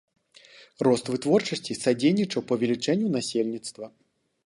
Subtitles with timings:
[0.87, 3.85] Рост вытворчасці садзейнічаў павелічэнню насельніцтва.